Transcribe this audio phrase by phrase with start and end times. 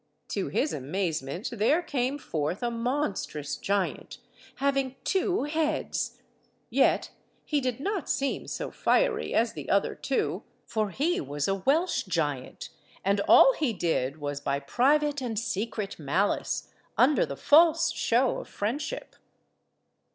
[0.29, 4.17] To his amazement there came forth a monstrous giant,
[4.55, 6.17] having two heads,
[6.71, 7.11] yet
[7.45, 12.01] he did not seem so fiery as the other two, for he was a Welsh
[12.05, 12.69] giant,
[13.05, 18.47] and all he did was by private and secret malice, under the false show of
[18.47, 19.15] friendship.